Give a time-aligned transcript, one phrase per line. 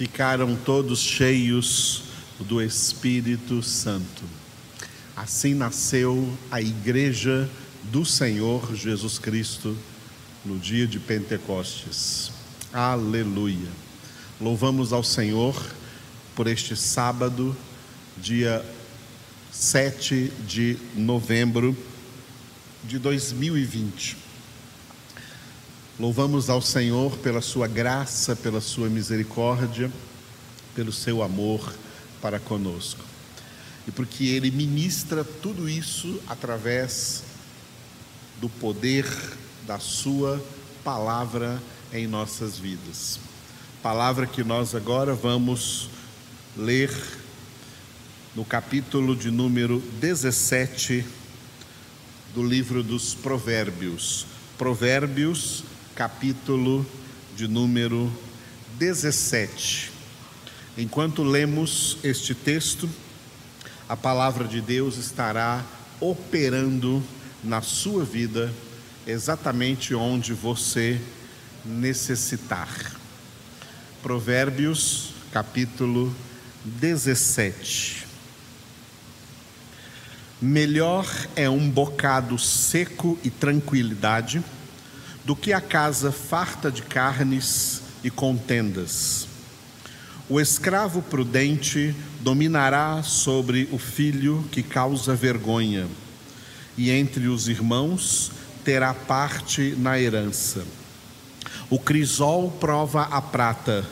[0.00, 2.04] ficaram todos cheios
[2.38, 4.22] do Espírito Santo.
[5.14, 7.46] Assim nasceu a Igreja
[7.92, 9.76] do Senhor Jesus Cristo
[10.42, 12.32] no dia de Pentecostes.
[12.72, 13.68] Aleluia.
[14.40, 15.54] Louvamos ao Senhor
[16.34, 17.54] por este sábado,
[18.16, 18.64] dia
[19.52, 21.76] 7 de novembro
[22.84, 24.29] de 2020.
[26.00, 29.92] Louvamos ao Senhor pela sua graça, pela sua misericórdia,
[30.74, 31.74] pelo seu amor
[32.22, 33.04] para conosco.
[33.86, 37.22] E porque ele ministra tudo isso através
[38.40, 39.04] do poder
[39.66, 40.42] da sua
[40.82, 43.20] palavra em nossas vidas.
[43.82, 45.90] Palavra que nós agora vamos
[46.56, 46.90] ler
[48.34, 51.04] no capítulo de número 17
[52.34, 54.24] do livro dos Provérbios.
[54.56, 55.62] Provérbios,
[55.94, 56.86] capítulo
[57.36, 58.10] de número
[58.78, 59.90] 17.
[60.78, 62.88] Enquanto lemos este texto,
[63.88, 65.64] a palavra de Deus estará
[66.00, 67.02] operando
[67.42, 68.52] na sua vida
[69.06, 71.00] exatamente onde você
[71.64, 72.68] necessitar.
[74.02, 76.14] Provérbios, capítulo
[76.64, 78.06] 17.
[80.40, 84.42] Melhor é um bocado seco e tranquilidade
[85.30, 89.28] do que a casa farta de carnes e contendas.
[90.28, 95.86] O escravo prudente dominará sobre o filho que causa vergonha,
[96.76, 98.32] e entre os irmãos
[98.64, 100.64] terá parte na herança.
[101.70, 103.86] O crisol prova a prata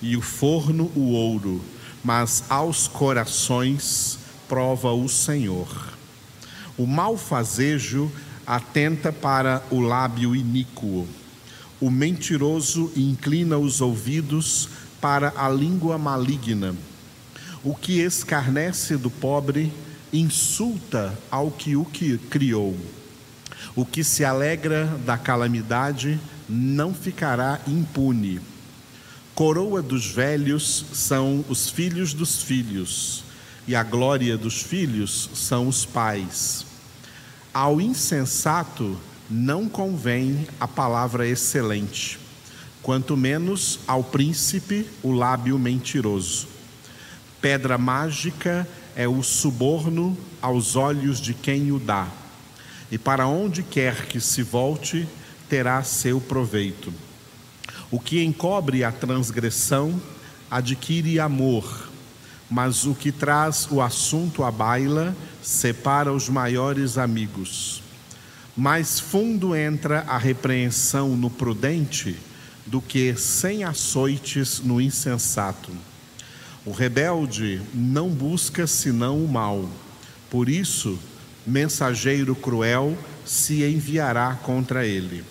[0.00, 1.60] e o forno o ouro,
[2.04, 4.16] mas aos corações
[4.48, 5.92] prova o Senhor.
[6.78, 8.12] O malfazejo
[8.46, 11.06] atenta para o lábio iníquo.
[11.80, 14.68] O mentiroso inclina os ouvidos
[15.00, 16.74] para a língua maligna.
[17.62, 19.72] O que escarnece do pobre
[20.12, 22.76] insulta ao que o que criou.
[23.74, 28.40] O que se alegra da calamidade não ficará impune.
[29.34, 33.24] Coroa dos velhos são os filhos dos filhos
[33.66, 36.73] e a glória dos filhos são os pais.
[37.54, 38.98] Ao insensato
[39.30, 42.18] não convém a palavra excelente,
[42.82, 46.48] quanto menos ao príncipe o lábio mentiroso.
[47.40, 48.66] Pedra mágica
[48.96, 52.08] é o suborno aos olhos de quem o dá,
[52.90, 55.06] e para onde quer que se volte,
[55.48, 56.92] terá seu proveito.
[57.88, 60.02] O que encobre a transgressão
[60.50, 61.83] adquire amor
[62.54, 67.82] mas o que traz o assunto à baila separa os maiores amigos.
[68.56, 72.16] Mais fundo entra a repreensão no prudente
[72.64, 75.72] do que sem açoites no insensato.
[76.64, 79.68] O rebelde não busca senão o mal,
[80.30, 80.96] por isso,
[81.44, 85.24] mensageiro cruel se enviará contra ele.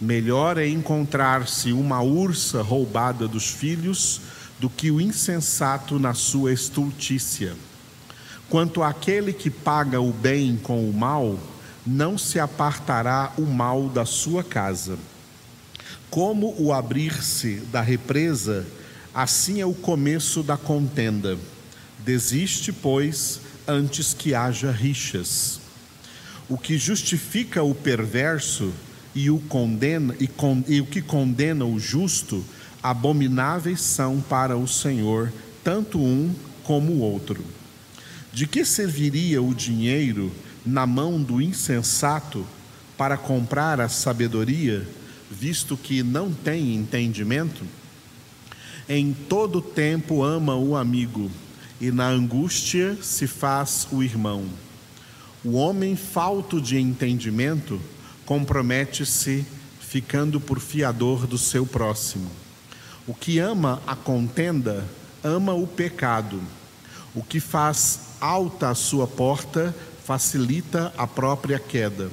[0.00, 4.22] Melhor é encontrar-se uma ursa roubada dos filhos
[4.58, 7.54] do que o insensato na sua estultícia.
[8.48, 11.38] Quanto àquele que paga o bem com o mal,
[11.86, 14.98] não se apartará o mal da sua casa.
[16.10, 18.66] Como o abrir-se da represa,
[19.14, 21.36] assim é o começo da contenda.
[21.98, 25.60] Desiste, pois, antes que haja rixas.
[26.48, 28.72] O que justifica o perverso
[29.14, 32.44] e o condena e, con, e o que condena o justo
[32.82, 35.32] abomináveis são para o Senhor,
[35.64, 37.44] tanto um como o outro.
[38.32, 40.32] De que serviria o dinheiro
[40.64, 42.46] na mão do insensato
[42.96, 44.86] para comprar a sabedoria,
[45.30, 47.64] visto que não tem entendimento?
[48.88, 51.30] Em todo tempo ama o amigo,
[51.80, 54.44] e na angústia se faz o irmão.
[55.44, 57.80] O homem falto de entendimento
[58.24, 59.44] compromete-se,
[59.80, 62.30] ficando por fiador do seu próximo.
[63.06, 64.84] O que ama a contenda,
[65.22, 66.40] ama o pecado.
[67.14, 69.72] O que faz alta a sua porta,
[70.04, 72.10] facilita a própria queda.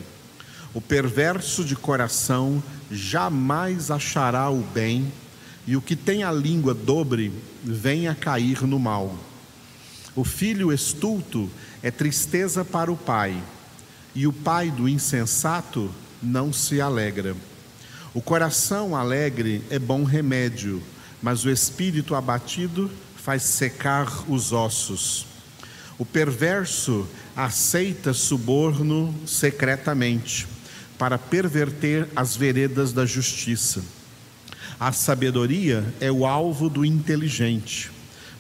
[0.71, 5.12] O perverso de coração jamais achará o bem,
[5.65, 7.31] e o que tem a língua dobre
[7.63, 9.15] vem a cair no mal.
[10.15, 11.50] O filho estulto
[11.81, 13.41] é tristeza para o pai,
[14.13, 15.89] e o pai do insensato
[16.21, 17.35] não se alegra.
[18.13, 20.83] O coração alegre é bom remédio,
[21.19, 25.25] mas o espírito abatido faz secar os ossos.
[25.98, 30.48] O perverso aceita suborno secretamente,
[30.95, 33.83] para perverter as veredas da justiça.
[34.80, 37.92] A sabedoria é o alvo do inteligente,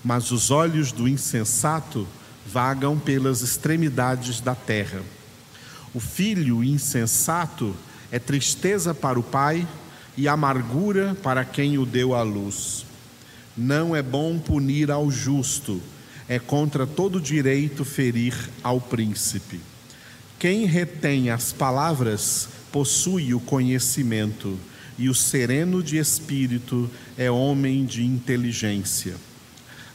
[0.03, 2.07] mas os olhos do insensato
[2.45, 5.01] vagam pelas extremidades da terra.
[5.95, 7.75] O filho insensato
[8.13, 9.67] é tristeza para o pai
[10.15, 12.85] e amargura para quem o deu à luz.
[13.57, 15.81] Não é bom punir ao justo,
[16.29, 19.59] é contra todo direito ferir ao príncipe.
[20.37, 24.59] Quem retém as palavras possui o conhecimento,
[24.95, 26.87] e o sereno de espírito
[27.17, 29.15] é homem de inteligência.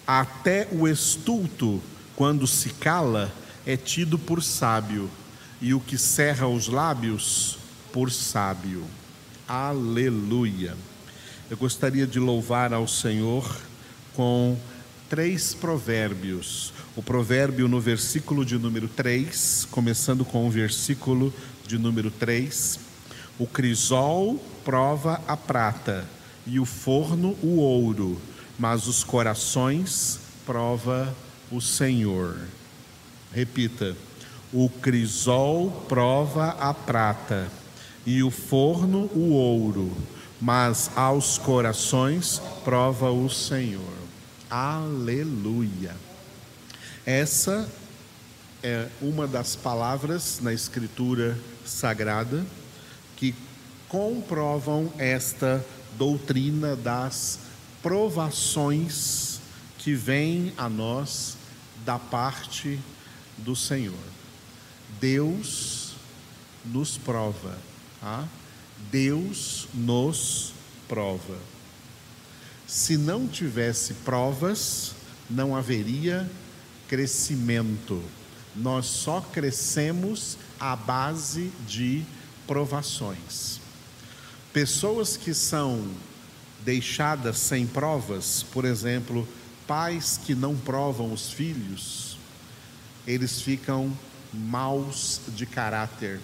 [0.05, 1.81] Até o estulto,
[2.17, 3.33] quando se cala,
[3.65, 5.09] é tido por sábio,
[5.63, 7.58] e o que cerra os lábios,
[7.93, 8.85] por sábio.
[9.47, 10.77] Aleluia.
[11.51, 13.57] Eu gostaria de louvar ao Senhor
[14.15, 14.57] com
[15.09, 16.73] três provérbios.
[16.95, 21.33] O provérbio no versículo de número 3, começando com o versículo
[21.67, 22.79] de número 3.
[23.39, 26.05] O crisol prova a prata
[26.47, 28.21] e o forno o ouro,
[28.59, 31.15] mas os corações prova
[31.51, 32.37] o Senhor.
[33.33, 33.97] Repita:
[34.53, 37.49] o crisol prova a prata
[38.09, 39.95] e o forno o ouro,
[40.41, 43.83] mas aos corações prova o Senhor.
[44.49, 45.95] Aleluia.
[47.05, 47.69] Essa
[48.63, 52.47] é uma das palavras na Escritura Sagrada
[53.15, 53.35] que
[53.91, 55.63] comprovam esta
[55.99, 57.41] doutrina das
[57.83, 59.39] provações
[59.77, 61.37] que vêm a nós
[61.85, 62.81] da parte
[63.37, 63.93] do Senhor.
[64.99, 65.93] Deus
[66.65, 67.68] nos prova,
[68.91, 70.53] Deus nos
[70.89, 71.37] prova.
[72.67, 74.93] Se não tivesse provas,
[75.29, 76.31] não haveria
[76.87, 78.03] crescimento.
[78.55, 82.05] Nós só crescemos à base de
[82.47, 83.61] provações.
[84.53, 85.87] Pessoas que são
[86.65, 89.29] deixadas sem provas, por exemplo,
[89.67, 92.19] pais que não provam os filhos,
[93.07, 93.97] eles ficam
[94.33, 96.21] maus de caráter,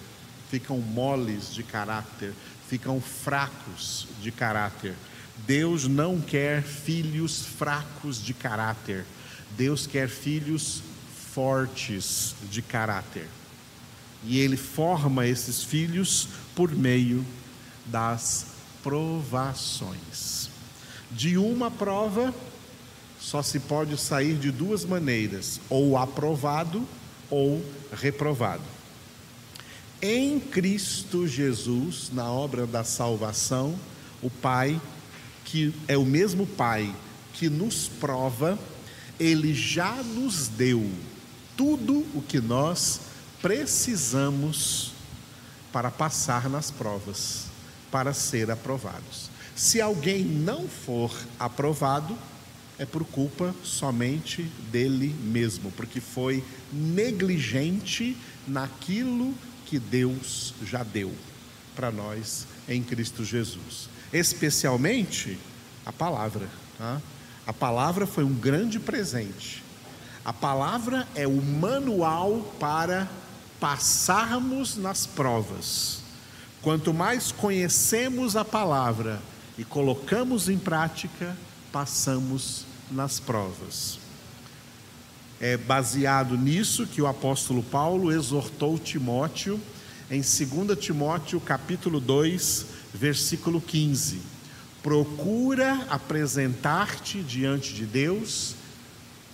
[0.59, 2.33] ficam moles de caráter,
[2.69, 4.95] ficam fracos de caráter
[5.39, 9.05] Deus não quer filhos fracos de caráter.
[9.57, 10.83] Deus quer filhos
[11.33, 13.29] fortes de caráter.
[14.25, 17.25] E Ele forma esses filhos por meio
[17.87, 18.47] das
[18.83, 20.49] provações.
[21.11, 22.33] De uma prova,
[23.21, 26.87] só se pode sair de duas maneiras: ou aprovado
[27.29, 27.63] ou
[27.93, 28.63] reprovado.
[30.07, 33.75] Em Cristo Jesus, na obra da salvação,
[34.21, 34.79] o Pai
[35.47, 36.95] que é o mesmo Pai
[37.33, 38.59] que nos prova,
[39.19, 40.87] ele já nos deu
[41.57, 43.01] tudo o que nós
[43.41, 44.93] precisamos
[45.73, 47.47] para passar nas provas,
[47.91, 49.31] para ser aprovados.
[49.57, 52.15] Se alguém não for aprovado,
[52.79, 58.15] é por culpa somente dele mesmo, porque foi negligente
[58.47, 61.13] naquilo que Deus já deu
[61.75, 65.37] para nós em Cristo Jesus especialmente
[65.85, 66.49] a palavra.
[66.79, 67.03] Tá?
[67.47, 69.63] A palavra foi um grande presente.
[70.25, 73.09] A palavra é o manual para
[73.61, 75.99] passarmos nas provas.
[76.63, 79.21] Quanto mais conhecemos a palavra
[79.59, 81.37] e colocamos em prática,
[81.71, 83.99] passamos nas provas.
[85.47, 89.61] É baseado nisso que o apóstolo Paulo exortou Timóteo
[90.11, 94.23] em 2 Timóteo capítulo 2, versículo 15.
[94.83, 98.55] Procura apresentar-te diante de Deus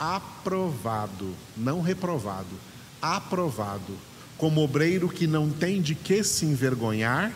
[0.01, 2.59] aprovado, não reprovado,
[3.01, 3.97] aprovado,
[4.37, 7.31] como obreiro que não tem de que se envergonhar,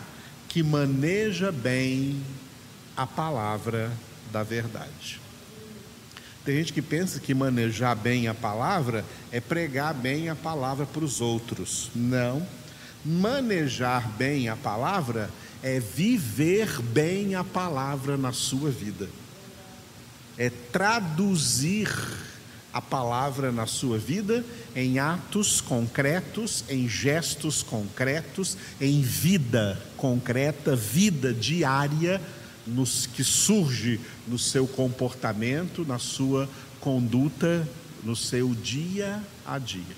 [0.49, 2.21] que maneja bem
[2.97, 3.89] a palavra
[4.33, 5.24] da verdade.
[6.45, 11.03] Tem gente que pensa que manejar bem a palavra é pregar bem a palavra para
[11.03, 11.89] os outros.
[11.95, 12.45] Não.
[13.03, 15.29] Manejar bem a palavra
[15.63, 19.09] é viver bem a palavra na sua vida,
[20.37, 21.89] é traduzir
[22.71, 31.33] a palavra na sua vida em atos concretos, em gestos concretos, em vida concreta, vida
[31.33, 32.21] diária,
[32.65, 37.67] nos, que surge no seu comportamento, na sua conduta,
[38.03, 39.95] no seu dia a dia.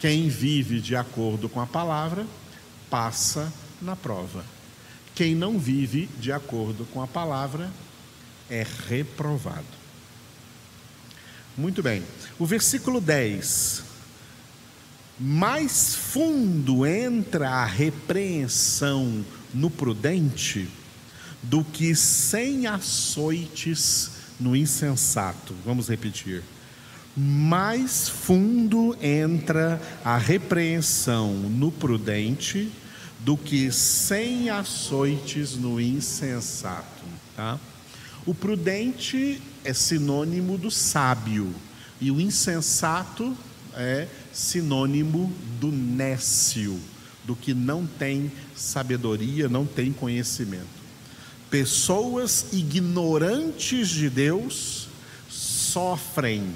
[0.00, 2.26] Quem vive de acordo com a palavra
[2.90, 4.44] passa na prova.
[5.14, 7.70] Quem não vive de acordo com a palavra
[8.50, 9.82] é reprovado.
[11.56, 12.02] Muito bem.
[12.38, 13.84] O versículo 10.
[15.20, 19.24] Mais fundo entra a repreensão
[19.54, 20.68] no prudente
[21.42, 25.54] do que cem açoites no insensato.
[25.64, 26.42] Vamos repetir.
[27.16, 32.70] Mais fundo entra a repreensão no prudente
[33.20, 37.04] do que cem açoites no insensato.
[37.36, 37.58] Tá?
[38.24, 41.52] O prudente é sinônimo do sábio
[42.00, 43.36] e o insensato
[43.74, 46.78] é sinônimo do nécio,
[47.24, 50.81] do que não tem sabedoria, não tem conhecimento.
[51.52, 54.88] Pessoas ignorantes de Deus
[55.28, 56.46] sofrem.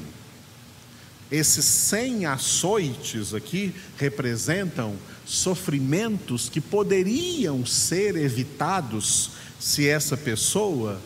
[1.30, 10.98] Esses cem açoites aqui representam sofrimentos que poderiam ser evitados se essa pessoa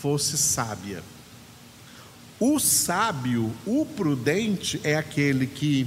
[0.00, 1.00] fosse sábia.
[2.40, 5.86] O sábio, o prudente, é aquele que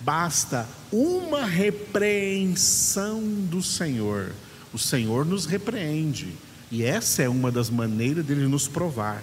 [0.00, 4.34] basta uma repreensão do Senhor.
[4.74, 6.28] O Senhor nos repreende,
[6.72, 9.22] e essa é uma das maneiras dele nos provar.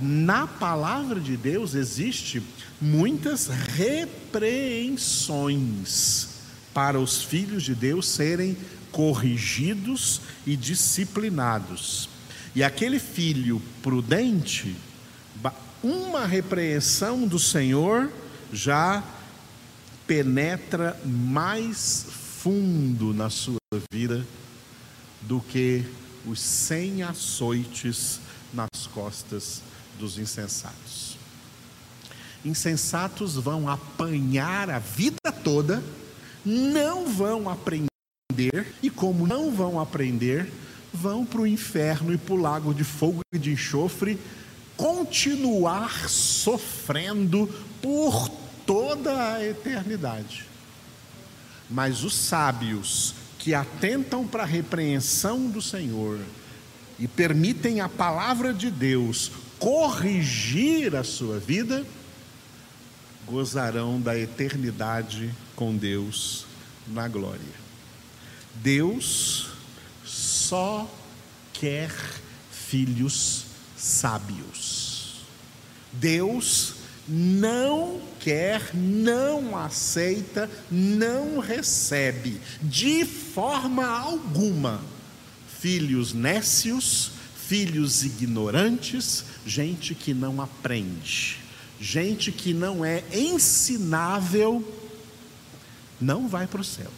[0.00, 2.40] Na palavra de Deus existe
[2.80, 6.28] muitas repreensões
[6.72, 8.56] para os filhos de Deus serem
[8.92, 12.08] corrigidos e disciplinados.
[12.54, 14.76] E aquele filho prudente,
[15.82, 18.08] uma repreensão do Senhor
[18.52, 19.02] já
[20.06, 22.06] penetra mais
[22.40, 23.58] fundo na sua
[23.90, 24.24] vida
[25.22, 25.84] do que
[26.26, 28.20] os cem açoites
[28.52, 29.62] nas costas
[29.98, 31.16] dos insensatos.
[32.44, 35.82] Insensatos vão apanhar a vida toda,
[36.44, 37.88] não vão aprender,
[38.82, 40.52] e como não vão aprender,
[40.92, 44.18] vão para o inferno e para o lago de fogo e de enxofre
[44.76, 47.48] continuar sofrendo
[47.80, 48.28] por
[48.66, 50.46] toda a eternidade.
[51.70, 53.14] Mas os sábios
[53.44, 56.18] que atentam para a repreensão do Senhor
[56.98, 61.86] e permitem a palavra de Deus corrigir a sua vida,
[63.26, 66.46] gozarão da eternidade com Deus
[66.86, 67.64] na glória.
[68.54, 69.48] Deus
[70.02, 70.90] só
[71.52, 71.90] quer
[72.50, 73.44] filhos
[73.76, 75.16] sábios.
[75.92, 76.76] Deus
[77.08, 84.80] não quer, não aceita, não recebe de forma alguma
[85.60, 91.38] filhos nécios, filhos ignorantes, gente que não aprende,
[91.80, 94.62] gente que não é ensinável,
[96.00, 96.90] não vai para o céu.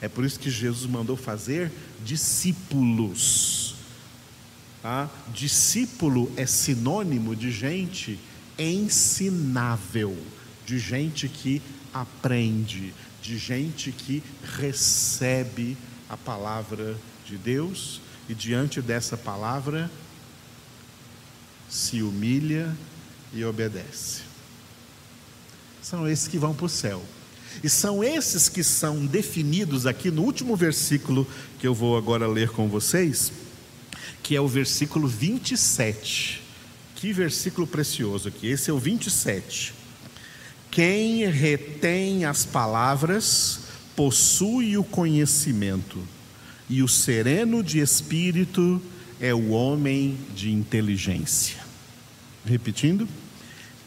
[0.00, 1.72] É por isso que Jesus mandou fazer
[2.04, 3.64] discípulos
[4.84, 5.08] Tá?
[5.32, 8.20] Discípulo é sinônimo de gente
[8.58, 10.16] ensinável,
[10.66, 11.60] de gente que
[11.92, 14.22] aprende, de gente que
[14.58, 15.76] recebe
[16.08, 16.96] a palavra
[17.26, 19.90] de Deus e diante dessa palavra
[21.68, 22.74] se humilha
[23.32, 24.22] e obedece.
[25.82, 27.02] São esses que vão para o céu.
[27.62, 31.26] E são esses que são definidos aqui no último versículo
[31.58, 33.32] que eu vou agora ler com vocês
[34.24, 36.42] que é o versículo 27.
[37.04, 38.46] Que versículo precioso aqui.
[38.46, 39.74] Esse é o 27.
[40.70, 43.60] Quem retém as palavras
[43.94, 45.98] possui o conhecimento,
[46.66, 48.80] e o sereno de espírito
[49.20, 51.58] é o homem de inteligência.
[52.42, 53.06] Repetindo.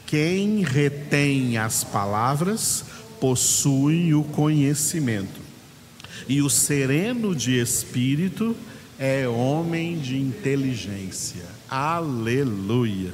[0.05, 2.85] Quem retém as palavras
[3.19, 5.41] possui o conhecimento,
[6.29, 8.76] e o sereno de espírito é
[9.27, 11.43] homem de inteligência.
[11.69, 13.13] Aleluia.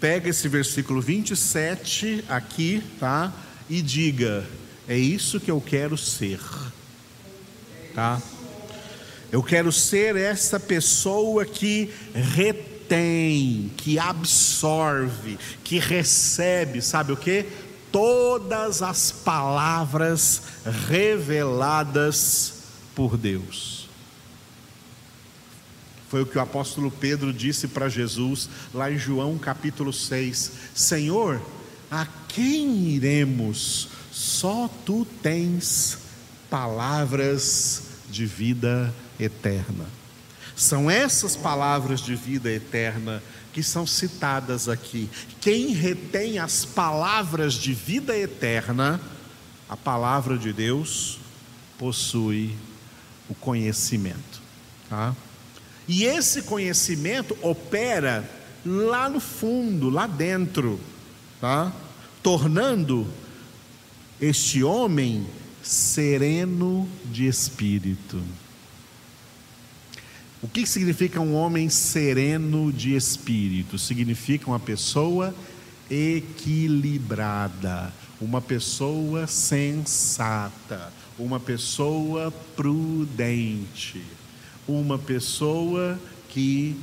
[0.00, 3.32] Pega esse versículo 27 aqui, tá?
[3.68, 4.46] E diga:
[4.88, 6.40] é isso que eu quero ser.
[7.94, 8.20] Tá?
[9.32, 17.44] Eu quero ser essa pessoa que retém, que absorve, que recebe, sabe o que?
[17.90, 20.42] Todas as palavras
[20.88, 22.54] reveladas
[22.94, 23.75] por Deus.
[26.16, 31.42] Foi o que o apóstolo Pedro disse para Jesus lá em João capítulo 6: Senhor,
[31.90, 33.88] a quem iremos?
[34.10, 35.98] Só tu tens
[36.48, 39.84] palavras de vida eterna.
[40.56, 45.10] São essas palavras de vida eterna que são citadas aqui.
[45.38, 48.98] Quem retém as palavras de vida eterna,
[49.68, 51.18] a palavra de Deus,
[51.76, 52.56] possui
[53.28, 54.40] o conhecimento.
[54.88, 55.14] Tá?
[55.88, 58.28] E esse conhecimento opera
[58.64, 60.80] lá no fundo, lá dentro,
[61.40, 61.72] tá?
[62.22, 63.06] tornando
[64.20, 65.26] este homem
[65.62, 68.20] sereno de espírito.
[70.42, 73.78] O que significa um homem sereno de espírito?
[73.78, 75.34] Significa uma pessoa
[75.90, 84.02] equilibrada, uma pessoa sensata, uma pessoa prudente,
[84.68, 86.76] uma pessoa que,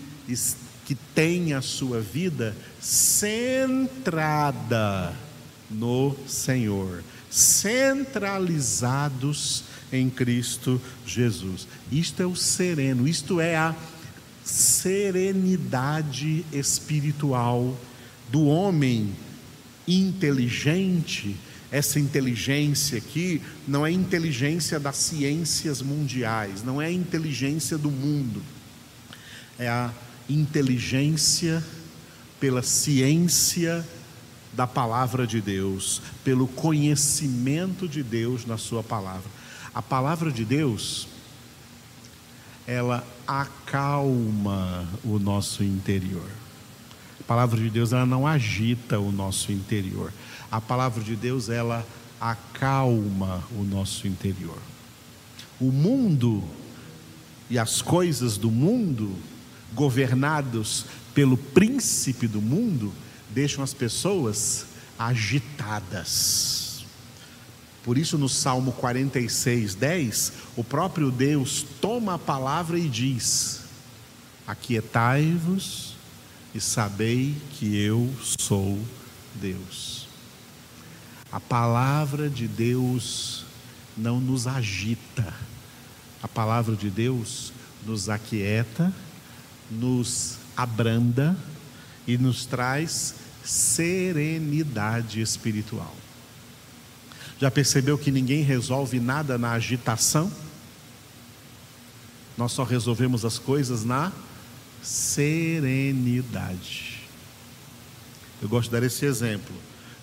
[0.85, 3.93] que tem a sua vida centrada
[5.69, 11.67] no Senhor, centralizados em Cristo Jesus.
[11.91, 13.75] Isto é o sereno, isto é a
[14.43, 17.77] serenidade espiritual
[18.29, 19.11] do homem
[19.87, 21.37] inteligente.
[21.73, 28.43] Essa inteligência aqui não é inteligência das ciências mundiais, não é a inteligência do mundo,
[29.57, 29.91] é a
[30.29, 31.63] inteligência
[32.39, 33.83] pela ciência
[34.53, 39.31] da palavra de Deus, pelo conhecimento de Deus na Sua palavra.
[39.73, 41.07] A palavra de Deus,
[42.67, 46.29] ela acalma o nosso interior.
[47.19, 50.13] A palavra de Deus, ela não agita o nosso interior.
[50.53, 51.83] A palavra de Deus, ela
[52.21, 54.59] acalma o nosso interior.
[55.59, 56.43] O mundo
[57.49, 59.15] e as coisas do mundo,
[59.73, 62.93] governados pelo príncipe do mundo,
[63.31, 64.67] deixam as pessoas
[64.99, 66.85] agitadas.
[67.83, 73.61] Por isso, no Salmo 46, 10, o próprio Deus toma a palavra e diz:
[74.45, 75.95] Aquietai-vos
[76.53, 78.77] e sabei que eu sou
[79.33, 80.02] Deus.
[81.33, 83.43] A palavra de Deus
[83.97, 85.33] não nos agita,
[86.21, 87.51] a palavra de Deus
[87.83, 88.93] nos aquieta,
[89.71, 91.35] nos abranda
[92.05, 95.95] e nos traz serenidade espiritual.
[97.39, 100.31] Já percebeu que ninguém resolve nada na agitação?
[102.37, 104.11] Nós só resolvemos as coisas na
[104.83, 106.29] serenidade.
[108.39, 109.55] Eu gosto de dar esse exemplo.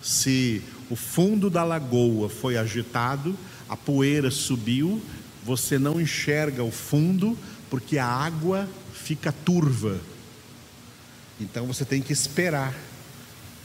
[0.02, 3.36] Se o fundo da lagoa foi agitado,
[3.68, 5.00] a poeira subiu,
[5.44, 7.38] você não enxerga o fundo
[7.70, 10.00] porque a água fica turva.
[11.40, 12.74] Então você tem que esperar.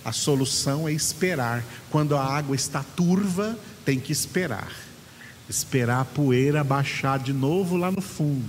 [0.05, 1.63] A solução é esperar.
[1.89, 4.71] Quando a água está turva, tem que esperar.
[5.49, 8.45] Esperar a poeira baixar de novo lá no fundo.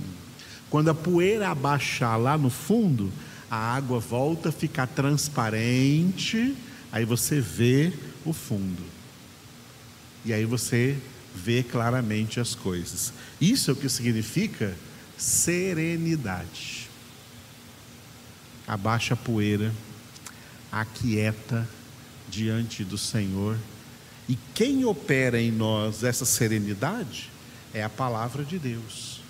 [0.69, 3.11] Quando a poeira abaixar lá no fundo,
[3.49, 6.55] a água volta a ficar transparente,
[6.91, 7.91] aí você vê
[8.25, 8.83] o fundo.
[10.25, 10.97] E aí você
[11.33, 13.13] vê claramente as coisas.
[13.39, 14.75] Isso é o que significa
[15.17, 16.89] serenidade.
[18.67, 19.73] Abaixa a poeira
[20.71, 21.67] aquieta
[22.29, 23.57] diante do Senhor.
[24.27, 27.29] E quem opera em nós essa serenidade
[27.73, 29.21] é a palavra de Deus.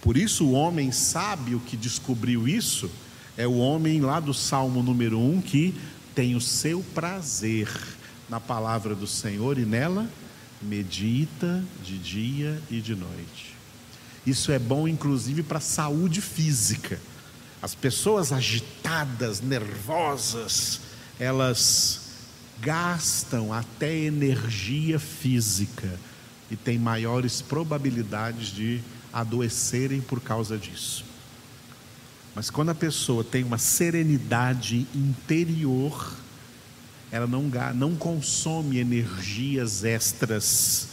[0.00, 2.90] Por isso, o homem sábio que descobriu isso
[3.36, 5.74] é o homem lá do Salmo número 1 que
[6.14, 7.68] tem o seu prazer
[8.28, 10.08] na palavra do Senhor e nela
[10.60, 13.54] medita de dia e de noite.
[14.26, 17.00] Isso é bom, inclusive, para a saúde física.
[17.62, 20.80] As pessoas agitadas, nervosas,
[21.18, 22.00] elas
[22.60, 25.98] gastam até energia física
[26.50, 28.80] e têm maiores probabilidades de
[29.12, 31.04] adoecerem por causa disso.
[32.34, 36.14] Mas quando a pessoa tem uma serenidade interior,
[37.10, 40.88] ela não, não consome energias extras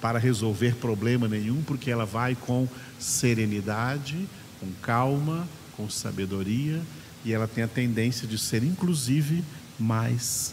[0.00, 6.82] para resolver problema nenhum, porque ela vai com serenidade, com calma, com sabedoria
[7.24, 9.44] e ela tem a tendência de ser, inclusive,
[9.78, 10.52] mais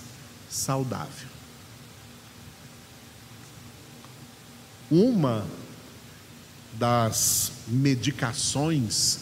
[0.49, 1.27] saudável.
[4.91, 5.45] Uma
[6.73, 9.21] das medicações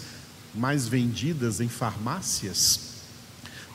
[0.53, 2.86] mais vendidas em farmácias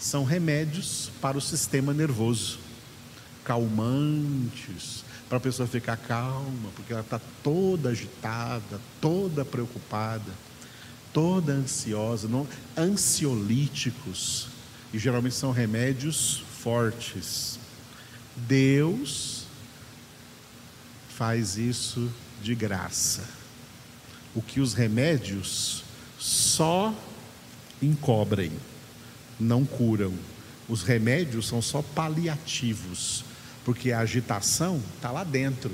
[0.04, 2.58] são remédios para o sistema nervoso,
[3.44, 10.32] calmantes, para a pessoa ficar calma, porque ela está toda agitada, toda preocupada
[11.12, 14.48] toda ansiosa, não, ansiolíticos,
[14.92, 17.58] e geralmente são remédios fortes.
[18.36, 19.44] Deus
[21.10, 22.10] faz isso
[22.42, 23.28] de graça.
[24.34, 25.84] O que os remédios
[26.18, 26.94] só
[27.80, 28.52] encobrem,
[29.42, 30.12] não curam.
[30.68, 33.24] Os remédios são só paliativos,
[33.64, 35.72] porque a agitação está lá dentro.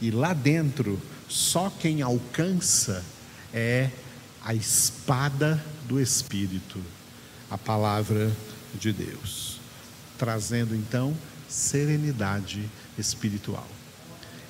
[0.00, 3.04] E lá dentro, só quem alcança
[3.52, 3.90] é
[4.44, 6.80] a espada do Espírito,
[7.50, 8.30] a palavra
[8.78, 9.58] de Deus,
[10.16, 11.16] trazendo então
[11.48, 12.68] serenidade
[12.98, 13.66] espiritual.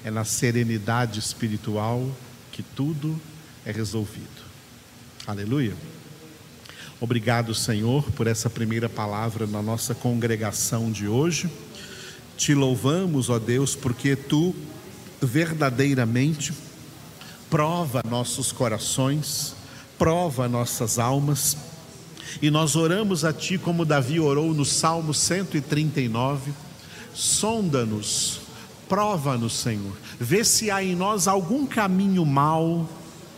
[0.04, 2.08] É na serenidade espiritual
[2.52, 3.20] que tudo
[3.64, 4.48] é resolvido.
[5.26, 5.74] Aleluia.
[7.00, 11.48] Obrigado, Senhor, por essa primeira palavra na nossa congregação de hoje.
[12.36, 14.52] Te louvamos, ó Deus, porque tu
[15.22, 16.52] verdadeiramente
[17.48, 19.54] prova nossos corações,
[19.96, 21.56] prova nossas almas.
[22.42, 26.52] E nós oramos a Ti como Davi orou no Salmo 139.
[27.14, 28.40] Sonda-nos,
[28.88, 32.88] prova-nos, Senhor, vê se há em nós algum caminho mau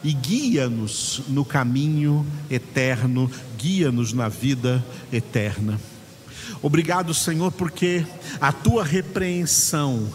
[0.03, 5.81] e guia-nos no caminho eterno, guia-nos na vida eterna.
[6.63, 8.05] Obrigado, Senhor, porque
[8.41, 10.09] a tua repreensão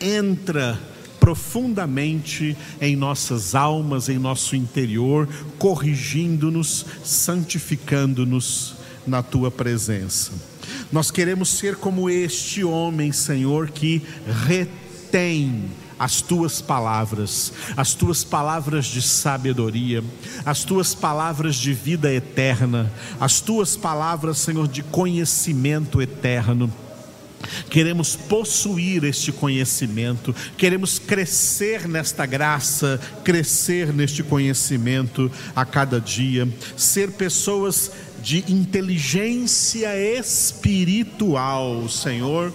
[0.00, 0.80] entra
[1.20, 8.74] profundamente em nossas almas, em nosso interior, corrigindo-nos, santificando-nos
[9.06, 10.32] na tua presença.
[10.90, 14.02] Nós queremos ser como este homem, Senhor, que
[14.46, 15.64] retém
[16.00, 20.02] as tuas palavras, as tuas palavras de sabedoria,
[20.46, 26.72] as tuas palavras de vida eterna, as tuas palavras, Senhor, de conhecimento eterno.
[27.68, 37.10] Queremos possuir este conhecimento, queremos crescer nesta graça, crescer neste conhecimento a cada dia, ser
[37.10, 42.54] pessoas de inteligência espiritual, Senhor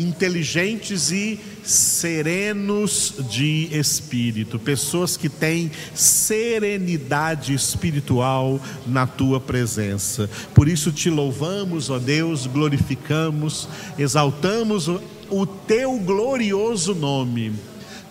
[0.00, 10.28] inteligentes e serenos de espírito, pessoas que têm serenidade espiritual na tua presença.
[10.54, 14.88] Por isso te louvamos, ó Deus, glorificamos, exaltamos
[15.30, 17.52] o, teu glorioso nome.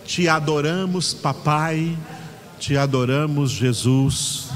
[0.05, 1.97] Te adoramos, papai,
[2.59, 4.49] te adoramos, Jesus.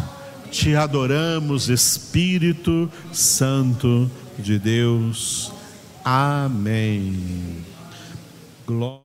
[0.51, 5.52] Te adoramos, Espírito Santo de Deus.
[6.05, 7.65] Amém.
[8.65, 9.02] Glória